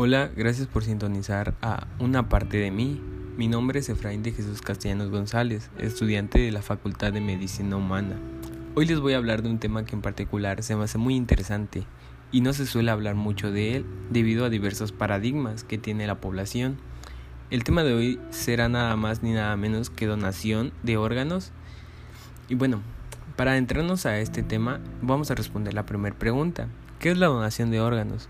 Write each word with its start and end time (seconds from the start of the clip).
Hola, 0.00 0.30
gracias 0.36 0.68
por 0.68 0.84
sintonizar 0.84 1.54
a 1.60 1.88
Una 1.98 2.28
parte 2.28 2.56
de 2.56 2.70
mí. 2.70 3.02
Mi 3.36 3.48
nombre 3.48 3.80
es 3.80 3.88
Efraín 3.88 4.22
de 4.22 4.30
Jesús 4.30 4.62
Castellanos 4.62 5.10
González, 5.10 5.72
estudiante 5.76 6.38
de 6.38 6.52
la 6.52 6.62
Facultad 6.62 7.12
de 7.12 7.20
Medicina 7.20 7.74
Humana. 7.74 8.14
Hoy 8.76 8.86
les 8.86 9.00
voy 9.00 9.14
a 9.14 9.16
hablar 9.16 9.42
de 9.42 9.50
un 9.50 9.58
tema 9.58 9.84
que 9.84 9.96
en 9.96 10.00
particular 10.00 10.62
se 10.62 10.76
me 10.76 10.84
hace 10.84 10.98
muy 10.98 11.16
interesante 11.16 11.82
y 12.30 12.42
no 12.42 12.52
se 12.52 12.64
suele 12.64 12.92
hablar 12.92 13.16
mucho 13.16 13.50
de 13.50 13.74
él 13.74 13.86
debido 14.08 14.44
a 14.44 14.50
diversos 14.50 14.92
paradigmas 14.92 15.64
que 15.64 15.78
tiene 15.78 16.06
la 16.06 16.20
población. 16.20 16.78
El 17.50 17.64
tema 17.64 17.82
de 17.82 17.94
hoy 17.94 18.20
será 18.30 18.68
nada 18.68 18.94
más 18.94 19.24
ni 19.24 19.32
nada 19.32 19.56
menos 19.56 19.90
que 19.90 20.06
donación 20.06 20.72
de 20.84 20.96
órganos. 20.96 21.50
Y 22.48 22.54
bueno, 22.54 22.82
para 23.34 23.50
adentrarnos 23.50 24.06
a 24.06 24.20
este 24.20 24.44
tema, 24.44 24.78
vamos 25.02 25.32
a 25.32 25.34
responder 25.34 25.74
la 25.74 25.86
primera 25.86 26.16
pregunta. 26.16 26.68
¿Qué 27.00 27.10
es 27.10 27.18
la 27.18 27.26
donación 27.26 27.72
de 27.72 27.80
órganos? 27.80 28.28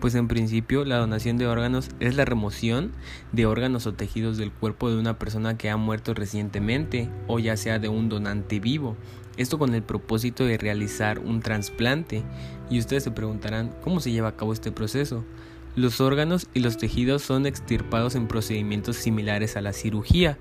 Pues 0.00 0.14
en 0.14 0.28
principio 0.28 0.84
la 0.84 0.98
donación 0.98 1.38
de 1.38 1.46
órganos 1.46 1.88
es 1.98 2.14
la 2.16 2.24
remoción 2.24 2.92
de 3.32 3.46
órganos 3.46 3.86
o 3.86 3.94
tejidos 3.94 4.36
del 4.36 4.52
cuerpo 4.52 4.90
de 4.90 4.98
una 4.98 5.18
persona 5.18 5.56
que 5.56 5.70
ha 5.70 5.76
muerto 5.76 6.12
recientemente 6.12 7.08
o 7.26 7.38
ya 7.38 7.56
sea 7.56 7.78
de 7.78 7.88
un 7.88 8.08
donante 8.08 8.60
vivo. 8.60 8.96
Esto 9.36 9.58
con 9.58 9.74
el 9.74 9.82
propósito 9.82 10.44
de 10.44 10.58
realizar 10.58 11.18
un 11.18 11.40
trasplante. 11.40 12.22
Y 12.70 12.78
ustedes 12.78 13.02
se 13.04 13.10
preguntarán, 13.10 13.74
¿cómo 13.82 14.00
se 14.00 14.12
lleva 14.12 14.28
a 14.28 14.36
cabo 14.36 14.52
este 14.52 14.72
proceso? 14.72 15.24
Los 15.76 16.00
órganos 16.00 16.46
y 16.54 16.60
los 16.60 16.76
tejidos 16.76 17.22
son 17.22 17.46
extirpados 17.46 18.14
en 18.14 18.28
procedimientos 18.28 18.96
similares 18.96 19.56
a 19.56 19.60
la 19.60 19.72
cirugía. 19.72 20.38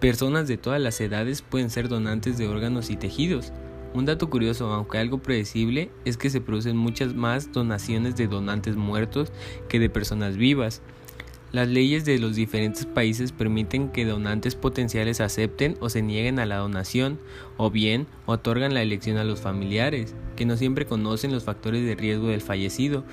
Personas 0.00 0.48
de 0.48 0.56
todas 0.56 0.80
las 0.80 1.00
edades 1.00 1.42
pueden 1.42 1.68
ser 1.68 1.88
donantes 1.88 2.38
de 2.38 2.48
órganos 2.48 2.88
y 2.88 2.96
tejidos. 2.96 3.52
Un 3.94 4.06
dato 4.06 4.30
curioso, 4.30 4.72
aunque 4.72 4.96
algo 4.96 5.18
predecible, 5.18 5.90
es 6.06 6.16
que 6.16 6.30
se 6.30 6.40
producen 6.40 6.76
muchas 6.76 7.14
más 7.14 7.52
donaciones 7.52 8.16
de 8.16 8.26
donantes 8.26 8.74
muertos 8.74 9.32
que 9.68 9.78
de 9.78 9.90
personas 9.90 10.36
vivas. 10.38 10.80
Las 11.52 11.68
leyes 11.68 12.06
de 12.06 12.18
los 12.18 12.34
diferentes 12.34 12.86
países 12.86 13.30
permiten 13.30 13.90
que 13.90 14.06
donantes 14.06 14.54
potenciales 14.54 15.20
acepten 15.20 15.76
o 15.80 15.90
se 15.90 16.00
nieguen 16.00 16.38
a 16.38 16.46
la 16.46 16.56
donación, 16.56 17.18
o 17.58 17.70
bien 17.70 18.06
otorgan 18.24 18.72
la 18.72 18.80
elección 18.80 19.18
a 19.18 19.24
los 19.24 19.42
familiares, 19.42 20.14
que 20.34 20.46
no 20.46 20.56
siempre 20.56 20.86
conocen 20.86 21.30
los 21.30 21.44
factores 21.44 21.84
de 21.84 21.94
riesgo 21.94 22.28
del 22.28 22.40
fallecido 22.40 23.04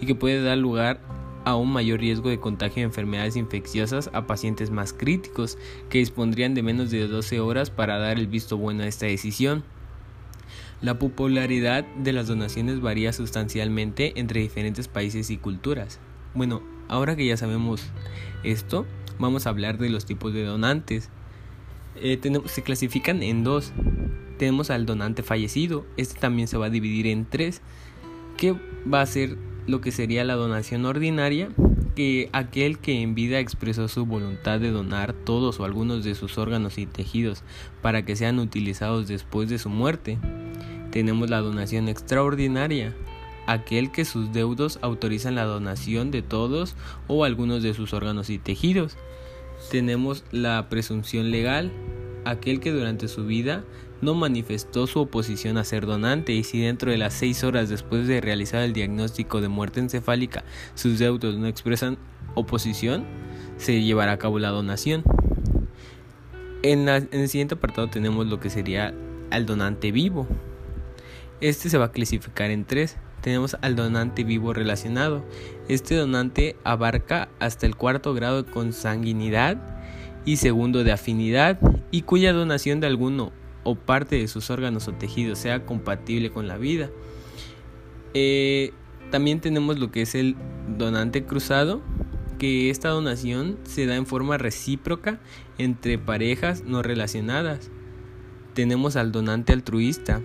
y 0.00 0.06
que 0.06 0.14
puede 0.14 0.40
dar 0.40 0.58
lugar 0.58 1.00
a 1.44 1.56
un 1.56 1.72
mayor 1.72 1.98
riesgo 1.98 2.28
de 2.28 2.38
contagio 2.38 2.76
de 2.76 2.82
enfermedades 2.82 3.34
infecciosas 3.34 4.10
a 4.12 4.28
pacientes 4.28 4.70
más 4.70 4.92
críticos, 4.92 5.58
que 5.88 5.98
dispondrían 5.98 6.54
de 6.54 6.62
menos 6.62 6.92
de 6.92 7.08
12 7.08 7.40
horas 7.40 7.70
para 7.70 7.98
dar 7.98 8.18
el 8.18 8.28
visto 8.28 8.56
bueno 8.56 8.84
a 8.84 8.86
esta 8.86 9.06
decisión. 9.06 9.64
La 10.80 10.98
popularidad 10.98 11.84
de 11.96 12.12
las 12.12 12.28
donaciones 12.28 12.80
varía 12.80 13.12
sustancialmente 13.12 14.12
entre 14.20 14.40
diferentes 14.40 14.86
países 14.86 15.30
y 15.30 15.36
culturas. 15.36 15.98
Bueno, 16.34 16.62
ahora 16.86 17.16
que 17.16 17.26
ya 17.26 17.36
sabemos 17.36 17.82
esto, 18.44 18.86
vamos 19.18 19.46
a 19.46 19.50
hablar 19.50 19.78
de 19.78 19.90
los 19.90 20.06
tipos 20.06 20.32
de 20.32 20.44
donantes. 20.44 21.10
Eh, 21.96 22.20
se 22.46 22.62
clasifican 22.62 23.24
en 23.24 23.42
dos. 23.42 23.72
Tenemos 24.38 24.70
al 24.70 24.86
donante 24.86 25.24
fallecido, 25.24 25.84
este 25.96 26.20
también 26.20 26.46
se 26.46 26.56
va 26.56 26.66
a 26.66 26.70
dividir 26.70 27.08
en 27.08 27.24
tres, 27.24 27.60
que 28.36 28.54
va 28.92 29.00
a 29.00 29.06
ser 29.06 29.36
lo 29.66 29.80
que 29.80 29.90
sería 29.90 30.22
la 30.22 30.34
donación 30.34 30.86
ordinaria, 30.86 31.48
que 31.96 32.30
aquel 32.32 32.78
que 32.78 33.02
en 33.02 33.16
vida 33.16 33.40
expresó 33.40 33.88
su 33.88 34.06
voluntad 34.06 34.60
de 34.60 34.70
donar 34.70 35.12
todos 35.12 35.58
o 35.58 35.64
algunos 35.64 36.04
de 36.04 36.14
sus 36.14 36.38
órganos 36.38 36.78
y 36.78 36.86
tejidos 36.86 37.42
para 37.82 38.04
que 38.04 38.14
sean 38.14 38.38
utilizados 38.38 39.08
después 39.08 39.48
de 39.48 39.58
su 39.58 39.70
muerte. 39.70 40.18
Tenemos 40.98 41.30
la 41.30 41.38
donación 41.38 41.88
extraordinaria, 41.88 42.92
aquel 43.46 43.92
que 43.92 44.04
sus 44.04 44.32
deudos 44.32 44.80
autorizan 44.82 45.36
la 45.36 45.44
donación 45.44 46.10
de 46.10 46.22
todos 46.22 46.74
o 47.06 47.22
algunos 47.22 47.62
de 47.62 47.72
sus 47.72 47.92
órganos 47.92 48.30
y 48.30 48.38
tejidos. 48.38 48.96
Tenemos 49.70 50.24
la 50.32 50.68
presunción 50.68 51.30
legal, 51.30 51.70
aquel 52.24 52.58
que 52.58 52.72
durante 52.72 53.06
su 53.06 53.26
vida 53.26 53.62
no 54.00 54.16
manifestó 54.16 54.88
su 54.88 54.98
oposición 54.98 55.56
a 55.56 55.62
ser 55.62 55.86
donante 55.86 56.32
y 56.32 56.42
si 56.42 56.62
dentro 56.62 56.90
de 56.90 56.98
las 56.98 57.14
seis 57.14 57.44
horas 57.44 57.68
después 57.68 58.08
de 58.08 58.20
realizar 58.20 58.62
el 58.62 58.72
diagnóstico 58.72 59.40
de 59.40 59.46
muerte 59.46 59.78
encefálica 59.78 60.42
sus 60.74 60.98
deudos 60.98 61.36
no 61.36 61.46
expresan 61.46 61.96
oposición, 62.34 63.04
se 63.56 63.84
llevará 63.84 64.10
a 64.10 64.18
cabo 64.18 64.40
la 64.40 64.48
donación. 64.48 65.04
En, 66.64 66.88
en 66.88 67.08
el 67.12 67.28
siguiente 67.28 67.54
apartado 67.54 67.86
tenemos 67.86 68.26
lo 68.26 68.40
que 68.40 68.50
sería 68.50 68.92
al 69.30 69.46
donante 69.46 69.92
vivo. 69.92 70.26
Este 71.40 71.68
se 71.68 71.78
va 71.78 71.86
a 71.86 71.92
clasificar 71.92 72.50
en 72.50 72.64
tres. 72.64 72.96
Tenemos 73.20 73.56
al 73.62 73.76
donante 73.76 74.24
vivo 74.24 74.52
relacionado. 74.52 75.24
Este 75.68 75.94
donante 75.94 76.56
abarca 76.64 77.28
hasta 77.38 77.66
el 77.66 77.76
cuarto 77.76 78.14
grado 78.14 78.42
de 78.42 78.50
consanguinidad 78.50 79.56
y 80.24 80.36
segundo 80.36 80.84
de 80.84 80.92
afinidad 80.92 81.60
y 81.90 82.02
cuya 82.02 82.32
donación 82.32 82.80
de 82.80 82.86
alguno 82.86 83.32
o 83.64 83.76
parte 83.76 84.16
de 84.16 84.28
sus 84.28 84.50
órganos 84.50 84.88
o 84.88 84.92
tejidos 84.92 85.38
sea 85.38 85.64
compatible 85.64 86.30
con 86.30 86.48
la 86.48 86.58
vida. 86.58 86.90
Eh, 88.14 88.72
también 89.10 89.40
tenemos 89.40 89.78
lo 89.78 89.90
que 89.90 90.02
es 90.02 90.14
el 90.14 90.36
donante 90.76 91.24
cruzado, 91.24 91.80
que 92.38 92.70
esta 92.70 92.88
donación 92.88 93.58
se 93.64 93.86
da 93.86 93.96
en 93.96 94.06
forma 94.06 94.38
recíproca 94.38 95.20
entre 95.56 95.98
parejas 95.98 96.62
no 96.64 96.82
relacionadas. 96.82 97.70
Tenemos 98.54 98.96
al 98.96 99.12
donante 99.12 99.52
altruista, 99.52 100.20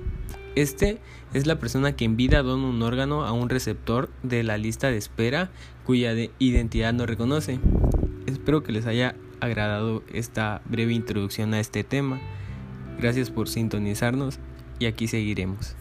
este 0.56 1.00
es 1.34 1.47
la 1.47 1.59
persona 1.59 1.96
que 1.96 2.06
en 2.06 2.16
vida 2.16 2.44
dona 2.44 2.68
un 2.68 2.81
órgano 2.81 3.25
a 3.25 3.31
un 3.31 3.50
receptor 3.50 4.09
de 4.22 4.44
la 4.44 4.58
lista 4.58 4.90
de 4.90 4.97
espera 4.97 5.50
cuya 5.86 6.14
identidad 6.40 6.94
no 6.94 7.06
reconoce. 7.06 7.59
Espero 8.28 8.63
que 8.63 8.72
les 8.72 8.86
haya 8.86 9.16
agradado 9.40 10.03
esta 10.13 10.62
breve 10.66 10.94
introducción 10.94 11.53
a 11.53 11.59
este 11.59 11.84
tema. 11.84 12.22
Gracias 13.00 13.30
por 13.30 13.50
sintonizarnos 13.50 14.40
y 14.80 14.86
aquí 14.86 15.08
seguiremos. 15.08 15.75